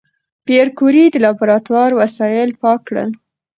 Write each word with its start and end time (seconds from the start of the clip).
پېیر 0.45 0.67
کوري 0.77 1.03
د 1.11 1.15
لابراتوار 1.25 1.89
وسایل 2.01 2.49
پاک 2.61 2.79
کړل. 2.87 3.09